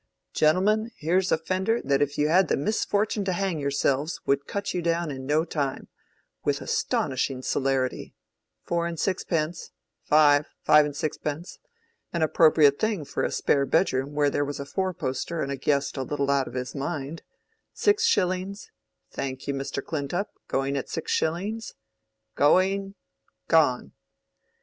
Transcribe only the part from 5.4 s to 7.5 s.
time—with astonishing